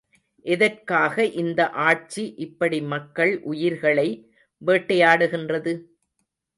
எதற்காக 0.45 1.25
இந்த 1.41 1.59
ஆட்சி 1.83 2.23
இப்படி 2.37 2.81
மக்கள் 2.87 3.33
உயிர்களை 3.45 4.09
வேட்டையாடுகின்றது? 4.61 5.75